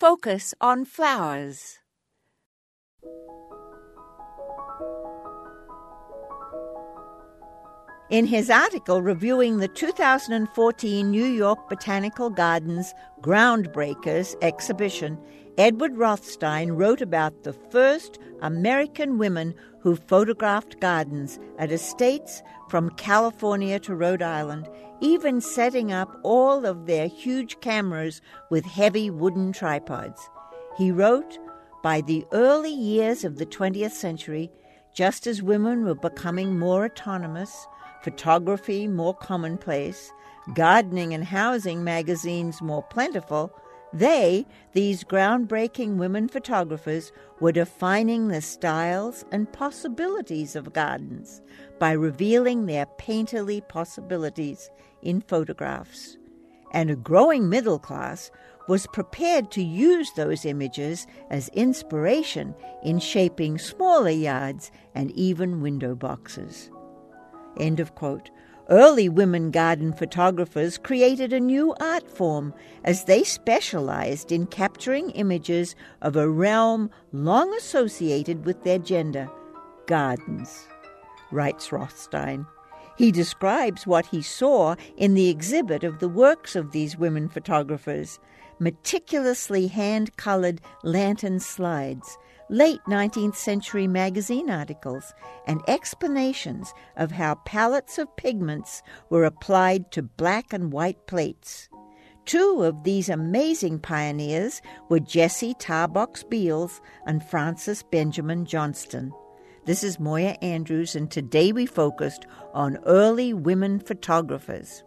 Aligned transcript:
focus 0.00 0.54
on 0.60 0.84
flowers. 0.86 1.78
In 8.10 8.26
his 8.26 8.50
article 8.50 9.02
reviewing 9.02 9.58
the 9.58 9.68
2014 9.68 11.08
New 11.08 11.24
York 11.24 11.68
Botanical 11.68 12.28
Gardens 12.28 12.92
Groundbreakers 13.20 14.34
exhibition, 14.42 15.16
Edward 15.56 15.96
Rothstein 15.96 16.72
wrote 16.72 17.00
about 17.00 17.44
the 17.44 17.52
first 17.52 18.18
American 18.42 19.16
women 19.16 19.54
who 19.78 19.94
photographed 19.94 20.80
gardens 20.80 21.38
at 21.56 21.70
estates 21.70 22.42
from 22.68 22.90
California 22.96 23.78
to 23.78 23.94
Rhode 23.94 24.22
Island, 24.22 24.68
even 25.00 25.40
setting 25.40 25.92
up 25.92 26.18
all 26.24 26.66
of 26.66 26.86
their 26.86 27.06
huge 27.06 27.60
cameras 27.60 28.20
with 28.50 28.64
heavy 28.64 29.08
wooden 29.08 29.52
tripods. 29.52 30.28
He 30.76 30.90
wrote, 30.90 31.38
By 31.80 32.00
the 32.00 32.26
early 32.32 32.74
years 32.74 33.22
of 33.22 33.38
the 33.38 33.46
20th 33.46 33.92
century, 33.92 34.50
just 34.92 35.26
as 35.26 35.42
women 35.42 35.84
were 35.84 35.94
becoming 35.94 36.58
more 36.58 36.84
autonomous, 36.84 37.66
photography 38.02 38.86
more 38.88 39.14
commonplace, 39.14 40.12
gardening 40.54 41.14
and 41.14 41.24
housing 41.24 41.84
magazines 41.84 42.60
more 42.60 42.82
plentiful, 42.82 43.52
they, 43.92 44.46
these 44.72 45.02
groundbreaking 45.02 45.96
women 45.96 46.28
photographers, 46.28 47.12
were 47.40 47.52
defining 47.52 48.28
the 48.28 48.40
styles 48.40 49.24
and 49.32 49.52
possibilities 49.52 50.54
of 50.54 50.72
gardens 50.72 51.40
by 51.78 51.92
revealing 51.92 52.66
their 52.66 52.86
painterly 52.98 53.66
possibilities 53.66 54.70
in 55.02 55.20
photographs. 55.20 56.16
And 56.72 56.88
a 56.88 56.96
growing 56.96 57.48
middle 57.48 57.80
class 57.80 58.30
was 58.70 58.86
prepared 58.86 59.50
to 59.50 59.60
use 59.60 60.12
those 60.12 60.44
images 60.44 61.04
as 61.28 61.48
inspiration 61.48 62.54
in 62.84 63.00
shaping 63.00 63.58
smaller 63.58 64.10
yards 64.10 64.70
and 64.94 65.10
even 65.10 65.60
window 65.60 65.92
boxes. 65.96 66.70
End 67.58 67.80
of 67.80 67.96
quote. 67.96 68.30
Early 68.68 69.08
women 69.08 69.50
garden 69.50 69.92
photographers 69.92 70.78
created 70.78 71.32
a 71.32 71.40
new 71.40 71.74
art 71.80 72.08
form 72.08 72.54
as 72.84 73.06
they 73.06 73.24
specialized 73.24 74.30
in 74.30 74.46
capturing 74.46 75.10
images 75.10 75.74
of 76.00 76.14
a 76.14 76.30
realm 76.30 76.92
long 77.10 77.52
associated 77.54 78.46
with 78.46 78.62
their 78.62 78.78
gender 78.78 79.28
gardens, 79.86 80.68
writes 81.32 81.72
Rothstein. 81.72 82.46
He 83.00 83.10
describes 83.10 83.86
what 83.86 84.04
he 84.04 84.20
saw 84.20 84.76
in 84.94 85.14
the 85.14 85.30
exhibit 85.30 85.84
of 85.84 86.00
the 86.00 86.08
works 86.08 86.54
of 86.54 86.72
these 86.72 86.98
women 86.98 87.30
photographers 87.30 88.18
meticulously 88.58 89.68
hand 89.68 90.14
colored 90.18 90.60
lantern 90.82 91.40
slides 91.40 92.18
late 92.50 92.80
19th 92.86 93.36
century 93.36 93.86
magazine 93.86 94.50
articles 94.50 95.14
and 95.46 95.62
explanations 95.66 96.74
of 96.98 97.10
how 97.10 97.36
palettes 97.46 97.96
of 97.96 98.14
pigments 98.18 98.82
were 99.08 99.24
applied 99.24 99.90
to 99.92 100.02
black 100.02 100.52
and 100.52 100.70
white 100.70 101.06
plates. 101.06 101.70
Two 102.26 102.64
of 102.64 102.84
these 102.84 103.08
amazing 103.08 103.78
pioneers 103.78 104.60
were 104.90 105.00
Jessie 105.00 105.54
Tarbox 105.54 106.22
Beals 106.28 106.82
and 107.06 107.24
Frances 107.24 107.82
Benjamin 107.82 108.44
Johnston. 108.44 109.10
This 109.66 109.84
is 109.84 110.00
Moya 110.00 110.38
Andrews, 110.40 110.96
and 110.96 111.10
today 111.10 111.52
we 111.52 111.66
focused 111.66 112.24
on 112.54 112.78
early 112.86 113.34
women 113.34 113.78
photographers. 113.78 114.82